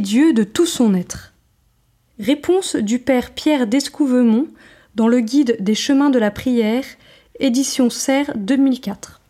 Dieu 0.00 0.32
de 0.32 0.44
tout 0.44 0.66
son 0.66 0.94
être 0.94 1.32
Réponse 2.18 2.76
du 2.76 2.98
Père 2.98 3.32
Pierre 3.32 3.66
d'Escouvemont 3.66 4.46
dans 4.94 5.08
le 5.08 5.20
Guide 5.20 5.56
des 5.60 5.74
chemins 5.74 6.10
de 6.10 6.18
la 6.18 6.30
prière, 6.30 6.84
édition 7.40 7.90
Serre 7.90 8.32
2004. 8.36 9.20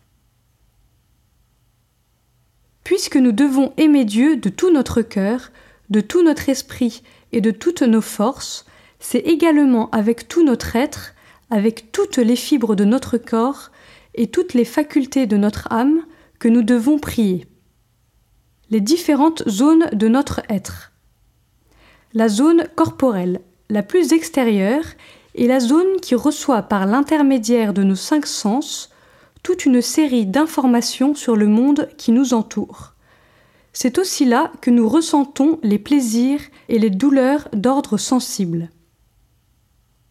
Puisque 2.84 3.16
nous 3.16 3.32
devons 3.32 3.72
aimer 3.76 4.04
Dieu 4.04 4.36
de 4.36 4.48
tout 4.48 4.70
notre 4.70 5.02
cœur, 5.02 5.52
de 5.90 6.00
tout 6.00 6.22
notre 6.22 6.48
esprit 6.48 7.02
et 7.32 7.40
de 7.40 7.50
toutes 7.50 7.82
nos 7.82 8.00
forces, 8.00 8.66
c'est 9.00 9.20
également 9.20 9.90
avec 9.90 10.28
tout 10.28 10.44
notre 10.44 10.76
être, 10.76 11.14
avec 11.50 11.92
toutes 11.92 12.18
les 12.18 12.36
fibres 12.36 12.74
de 12.74 12.84
notre 12.84 13.16
corps 13.16 13.70
et 14.14 14.26
toutes 14.26 14.54
les 14.54 14.64
facultés 14.64 15.26
de 15.26 15.36
notre 15.36 15.70
âme 15.72 16.02
que 16.38 16.48
nous 16.48 16.62
devons 16.62 16.98
prier. 16.98 17.46
Les 18.70 18.82
différentes 18.82 19.48
zones 19.48 19.86
de 19.94 20.08
notre 20.08 20.42
être. 20.50 20.92
La 22.12 22.28
zone 22.28 22.64
corporelle, 22.76 23.40
la 23.70 23.82
plus 23.82 24.12
extérieure, 24.12 24.84
est 25.34 25.46
la 25.46 25.58
zone 25.58 26.00
qui 26.02 26.14
reçoit 26.14 26.60
par 26.60 26.84
l'intermédiaire 26.84 27.72
de 27.72 27.82
nos 27.82 27.94
cinq 27.94 28.26
sens 28.26 28.90
toute 29.42 29.64
une 29.64 29.80
série 29.80 30.26
d'informations 30.26 31.14
sur 31.14 31.34
le 31.34 31.46
monde 31.46 31.88
qui 31.96 32.12
nous 32.12 32.34
entoure. 32.34 32.92
C'est 33.72 33.96
aussi 33.96 34.26
là 34.26 34.52
que 34.60 34.70
nous 34.70 34.86
ressentons 34.86 35.58
les 35.62 35.78
plaisirs 35.78 36.42
et 36.68 36.78
les 36.78 36.90
douleurs 36.90 37.48
d'ordre 37.54 37.96
sensible. 37.96 38.68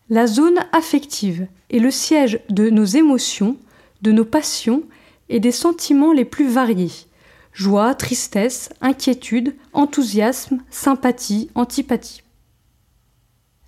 La 0.09 0.25
zone 0.25 0.59
affective 0.72 1.47
est 1.69 1.80
le 1.80 1.91
siège 1.91 2.39
de 2.50 2.72
nos 2.72 2.85
émotions, 2.85 3.55
de 4.02 4.11
nos 4.11 4.25
passions 4.25 4.81
et 5.30 5.39
des 5.39 5.52
sentiments 5.52 6.13
les 6.13 6.25
plus 6.25 6.47
variés 6.47 7.06
joie, 7.58 7.95
tristesse, 7.95 8.69
inquiétude, 8.81 9.55
enthousiasme, 9.73 10.59
sympathie, 10.69 11.50
antipathie. 11.55 12.22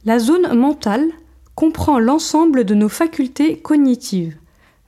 La 0.06 0.20
zone 0.20 0.54
mentale 0.54 1.10
comprend 1.56 1.98
l'ensemble 1.98 2.66
de 2.66 2.76
nos 2.76 2.88
facultés 2.88 3.58
cognitives 3.58 4.38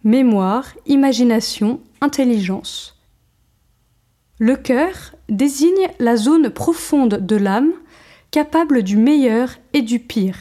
mémoire, 0.03 0.73
imagination, 0.87 1.79
intelligence. 1.99 2.99
Le 4.39 4.55
cœur 4.55 5.15
désigne 5.29 5.89
la 5.99 6.15
zone 6.15 6.49
profonde 6.49 7.25
de 7.25 7.35
l'âme, 7.35 7.71
capable 8.31 8.81
du 8.81 8.97
meilleur 8.97 9.57
et 9.73 9.81
du 9.81 9.99
pire. 9.99 10.37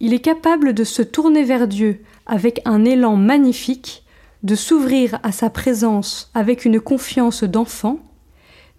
Il 0.00 0.14
est 0.14 0.20
capable 0.20 0.72
de 0.72 0.84
se 0.84 1.02
tourner 1.02 1.44
vers 1.44 1.68
Dieu 1.68 2.02
avec 2.26 2.60
un 2.64 2.84
élan 2.84 3.16
magnifique, 3.16 4.03
de 4.44 4.54
s'ouvrir 4.54 5.18
à 5.22 5.32
sa 5.32 5.50
présence 5.50 6.30
avec 6.34 6.64
une 6.64 6.80
confiance 6.80 7.42
d'enfant, 7.42 7.98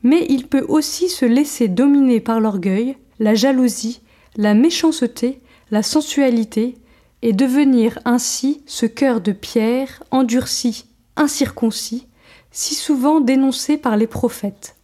mais 0.03 0.25
il 0.30 0.47
peut 0.47 0.66
aussi 0.69 1.09
se 1.09 1.25
laisser 1.25 1.67
dominer 1.67 2.19
par 2.19 2.39
l'orgueil, 2.39 2.95
la 3.19 3.33
jalousie, 3.33 4.02
la 4.38 4.53
méchanceté, 4.53 5.41
la 5.72 5.81
sensualité, 5.81 6.75
et 7.22 7.33
devenir 7.33 7.97
ainsi 8.05 8.61
ce 8.67 8.85
cœur 8.85 9.19
de 9.19 9.31
pierre, 9.31 10.03
endurci, 10.11 10.85
incirconcis, 11.16 12.07
si 12.52 12.75
souvent 12.75 13.19
dénoncé 13.19 13.77
par 13.77 13.97
les 13.97 14.05
prophètes. 14.05 14.75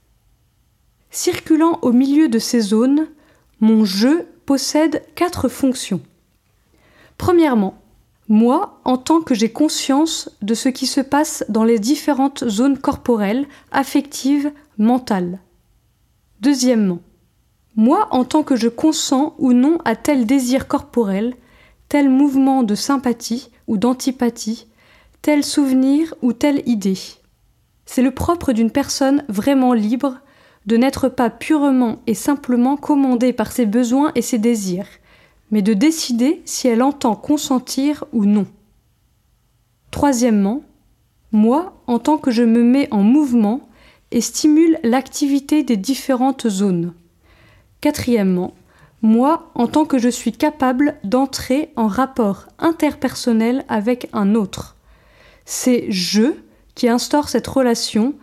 Circulant 1.12 1.78
au 1.84 1.92
milieu 1.92 2.30
de 2.30 2.40
ces 2.40 2.62
zones, 2.62 3.08
mon 3.60 3.86
je 3.86 4.24
possède 4.48 5.04
quatre 5.14 5.50
fonctions. 5.50 6.02
Premièrement, 7.20 7.81
moi, 8.32 8.80
en 8.86 8.96
tant 8.96 9.20
que 9.20 9.36
j'ai 9.36 9.52
conscience 9.52 10.30
de 10.42 10.54
ce 10.54 10.70
qui 10.70 10.88
se 10.88 11.02
passe 11.02 11.44
dans 11.50 11.66
les 11.66 11.80
différentes 11.80 12.48
zones 12.48 12.78
corporelles, 12.78 13.46
affectives, 13.74 14.54
mentales. 14.78 15.42
Deuxièmement, 16.40 17.00
moi, 17.76 18.08
en 18.12 18.24
tant 18.24 18.44
que 18.44 18.56
je 18.56 18.70
consens 18.70 19.36
ou 19.38 19.52
non 19.52 19.80
à 19.84 19.98
tel 19.98 20.26
désir 20.26 20.70
corporel, 20.70 21.36
tel 21.90 22.10
mouvement 22.10 22.64
de 22.64 22.74
sympathie 22.74 23.50
ou 23.68 23.76
d'antipathie, 23.76 24.66
tel 25.22 25.44
souvenir 25.44 26.16
ou 26.22 26.32
telle 26.32 26.64
idée. 26.66 27.00
C'est 27.86 28.02
le 28.02 28.12
propre 28.12 28.54
d'une 28.54 28.72
personne 28.72 29.26
vraiment 29.28 29.74
libre 29.74 30.20
de 30.66 30.78
n'être 30.78 31.10
pas 31.10 31.30
purement 31.30 31.98
et 32.08 32.14
simplement 32.14 32.78
commandée 32.78 33.34
par 33.34 33.52
ses 33.52 33.66
besoins 33.66 34.14
et 34.16 34.22
ses 34.22 34.38
désirs, 34.38 34.88
mais 35.52 35.62
de 35.62 35.74
décider 35.74 36.42
si 36.46 36.68
elle 36.68 36.82
entend 36.82 37.16
consentir 37.16 38.06
ou 38.14 38.26
non. 38.26 38.48
Troisièmement, 39.92 40.64
moi, 41.32 41.82
en 41.88 42.00
tant 42.00 42.18
que 42.18 42.32
je 42.32 42.44
me 42.44 42.64
mets 42.64 42.88
en 42.92 43.04
mouvement 43.04 43.62
et 44.12 44.22
stimule 44.22 44.80
l'activité 44.84 45.64
des 45.64 45.78
différentes 45.78 46.48
zones. 46.48 46.94
Quatrièmement, 47.82 48.54
moi, 49.02 49.52
en 49.56 49.68
tant 49.68 49.86
que 49.86 49.98
je 49.98 50.10
suis 50.10 50.32
capable 50.32 50.98
d'entrer 51.04 51.72
en 51.76 51.88
rapport 51.88 52.48
interpersonnel 52.60 53.66
avec 53.68 54.10
un 54.14 54.36
autre. 54.36 54.76
C'est 55.46 55.86
je 55.90 56.34
qui 56.76 56.88
instaure 56.88 57.30
cette 57.30 57.48
relation 57.48 58.14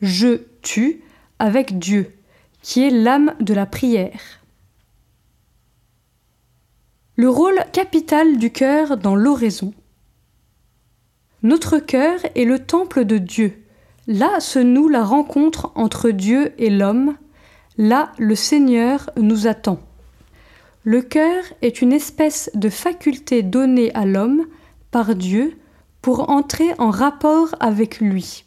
je-tu 0.00 1.02
avec 1.38 1.78
Dieu, 1.78 2.14
qui 2.62 2.82
est 2.82 2.90
l'âme 2.90 3.34
de 3.40 3.52
la 3.52 3.66
prière. 3.66 4.39
Le 7.20 7.28
rôle 7.28 7.60
capital 7.74 8.38
du 8.38 8.50
cœur 8.50 8.96
dans 8.96 9.14
l'oraison. 9.14 9.74
Notre 11.42 11.78
cœur 11.78 12.18
est 12.34 12.46
le 12.46 12.58
temple 12.58 13.04
de 13.04 13.18
Dieu. 13.18 13.62
Là 14.06 14.40
se 14.40 14.58
noue 14.58 14.88
la 14.88 15.04
rencontre 15.04 15.70
entre 15.74 16.12
Dieu 16.12 16.54
et 16.56 16.70
l'homme. 16.70 17.18
Là 17.76 18.12
le 18.16 18.34
Seigneur 18.34 19.10
nous 19.18 19.46
attend. 19.46 19.80
Le 20.84 21.02
cœur 21.02 21.44
est 21.60 21.82
une 21.82 21.92
espèce 21.92 22.50
de 22.54 22.70
faculté 22.70 23.42
donnée 23.42 23.94
à 23.94 24.06
l'homme 24.06 24.46
par 24.90 25.14
Dieu 25.14 25.58
pour 26.00 26.30
entrer 26.30 26.70
en 26.78 26.88
rapport 26.88 27.54
avec 27.60 28.00
lui. 28.00 28.46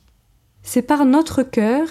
C'est 0.64 0.82
par 0.82 1.06
notre 1.06 1.44
cœur 1.44 1.88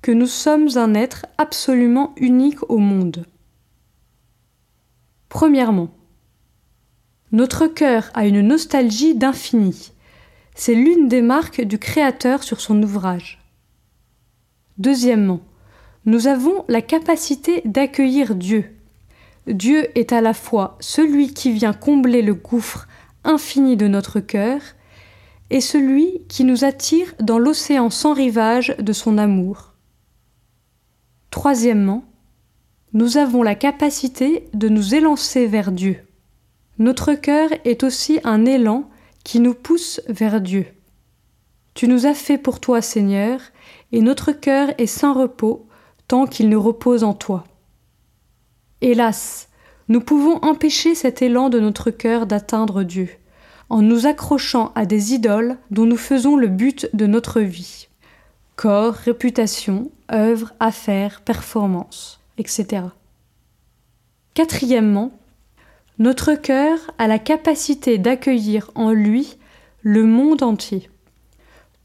que 0.00 0.12
nous 0.12 0.28
sommes 0.28 0.68
un 0.76 0.94
être 0.94 1.26
absolument 1.38 2.14
unique 2.16 2.70
au 2.70 2.78
monde. 2.78 3.26
Premièrement, 5.28 5.90
notre 7.32 7.66
cœur 7.66 8.10
a 8.14 8.26
une 8.26 8.40
nostalgie 8.40 9.14
d'infini. 9.14 9.92
C'est 10.54 10.74
l'une 10.74 11.08
des 11.08 11.22
marques 11.22 11.60
du 11.60 11.78
Créateur 11.78 12.42
sur 12.42 12.60
son 12.60 12.82
ouvrage. 12.82 13.38
Deuxièmement, 14.78 15.40
nous 16.06 16.26
avons 16.26 16.64
la 16.68 16.82
capacité 16.82 17.62
d'accueillir 17.64 18.34
Dieu. 18.34 18.64
Dieu 19.46 19.86
est 19.98 20.12
à 20.12 20.20
la 20.20 20.34
fois 20.34 20.76
celui 20.80 21.32
qui 21.32 21.52
vient 21.52 21.72
combler 21.72 22.22
le 22.22 22.34
gouffre 22.34 22.88
infini 23.24 23.76
de 23.76 23.86
notre 23.86 24.20
cœur 24.20 24.60
et 25.50 25.60
celui 25.60 26.22
qui 26.28 26.44
nous 26.44 26.64
attire 26.64 27.14
dans 27.20 27.38
l'océan 27.38 27.90
sans 27.90 28.14
rivage 28.14 28.74
de 28.78 28.92
son 28.92 29.18
amour. 29.18 29.74
Troisièmement, 31.30 32.04
nous 32.92 33.18
avons 33.18 33.42
la 33.42 33.54
capacité 33.54 34.48
de 34.52 34.68
nous 34.68 34.94
élancer 34.94 35.46
vers 35.46 35.70
Dieu. 35.70 35.98
Notre 36.80 37.12
cœur 37.12 37.50
est 37.66 37.84
aussi 37.84 38.20
un 38.24 38.46
élan 38.46 38.88
qui 39.22 39.38
nous 39.38 39.52
pousse 39.52 40.00
vers 40.08 40.40
Dieu. 40.40 40.66
Tu 41.74 41.86
nous 41.86 42.06
as 42.06 42.14
fait 42.14 42.38
pour 42.38 42.58
toi, 42.58 42.80
Seigneur, 42.80 43.38
et 43.92 44.00
notre 44.00 44.32
cœur 44.32 44.70
est 44.78 44.86
sans 44.86 45.12
repos 45.12 45.68
tant 46.08 46.26
qu'il 46.26 46.48
ne 46.48 46.56
repose 46.56 47.04
en 47.04 47.12
toi. 47.12 47.44
Hélas, 48.80 49.50
nous 49.88 50.00
pouvons 50.00 50.42
empêcher 50.42 50.94
cet 50.94 51.20
élan 51.20 51.50
de 51.50 51.60
notre 51.60 51.90
cœur 51.90 52.26
d'atteindre 52.26 52.82
Dieu, 52.82 53.10
en 53.68 53.82
nous 53.82 54.06
accrochant 54.06 54.72
à 54.74 54.86
des 54.86 55.12
idoles 55.12 55.58
dont 55.70 55.84
nous 55.84 55.98
faisons 55.98 56.34
le 56.34 56.48
but 56.48 56.88
de 56.94 57.04
notre 57.04 57.42
vie. 57.42 57.88
Corps, 58.56 58.94
réputation, 58.94 59.90
œuvre, 60.10 60.54
affaires, 60.60 61.20
performance, 61.20 62.20
etc. 62.38 62.84
Quatrièmement, 64.32 65.19
notre 66.00 66.34
cœur 66.34 66.78
a 66.98 67.06
la 67.06 67.20
capacité 67.20 67.98
d'accueillir 67.98 68.72
en 68.74 68.90
lui 68.90 69.36
le 69.82 70.04
monde 70.04 70.42
entier. 70.42 70.90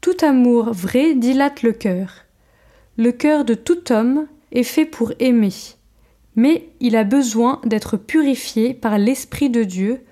Tout 0.00 0.16
amour 0.22 0.72
vrai 0.72 1.14
dilate 1.14 1.62
le 1.62 1.72
cœur. 1.72 2.24
Le 2.96 3.12
cœur 3.12 3.44
de 3.44 3.54
tout 3.54 3.92
homme 3.92 4.26
est 4.50 4.64
fait 4.64 4.86
pour 4.86 5.12
aimer 5.20 5.52
mais 6.36 6.68
il 6.80 6.94
a 6.96 7.04
besoin 7.04 7.60
d'être 7.64 7.96
purifié 7.96 8.74
par 8.74 8.98
l'Esprit 8.98 9.50
de 9.50 9.64
Dieu 9.64 10.04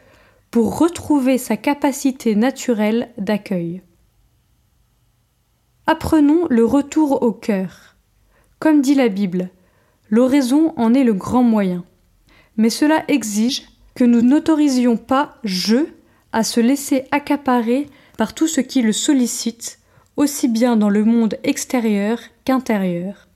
pour 0.50 0.78
retrouver 0.78 1.36
sa 1.38 1.56
capacité 1.56 2.34
naturelle 2.34 3.10
d'accueil. 3.18 3.82
Apprenons 5.86 6.46
le 6.48 6.64
retour 6.64 7.22
au 7.22 7.32
cœur. 7.32 7.96
Comme 8.58 8.80
dit 8.80 8.94
la 8.94 9.08
Bible, 9.08 9.50
l'oraison 10.08 10.72
en 10.76 10.94
est 10.94 11.04
le 11.04 11.12
grand 11.12 11.42
moyen. 11.42 11.84
Mais 12.56 12.70
cela 12.70 13.04
exige 13.08 13.64
que 13.94 14.04
nous 14.04 14.22
n'autorisions 14.22 14.96
pas 14.96 15.36
je 15.44 15.86
à 16.32 16.42
se 16.42 16.60
laisser 16.60 17.04
accaparer 17.10 17.88
par 18.18 18.34
tout 18.34 18.48
ce 18.48 18.60
qui 18.60 18.82
le 18.82 18.92
sollicite, 18.92 19.78
aussi 20.16 20.48
bien 20.48 20.76
dans 20.76 20.90
le 20.90 21.04
monde 21.04 21.36
extérieur 21.42 22.18
qu'intérieur. 22.44 23.28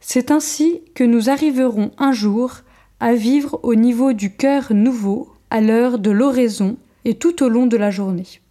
C'est 0.00 0.30
ainsi 0.30 0.82
que 0.94 1.04
nous 1.04 1.30
arriverons 1.30 1.92
un 1.98 2.12
jour 2.12 2.56
à 3.00 3.14
vivre 3.14 3.60
au 3.62 3.74
niveau 3.74 4.12
du 4.12 4.36
cœur 4.36 4.72
nouveau, 4.72 5.32
à 5.50 5.60
l'heure 5.60 5.98
de 5.98 6.10
l'oraison 6.10 6.76
et 7.04 7.14
tout 7.14 7.42
au 7.42 7.48
long 7.48 7.66
de 7.66 7.76
la 7.76 7.90
journée. 7.90 8.41